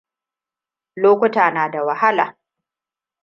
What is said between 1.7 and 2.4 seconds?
da wahala.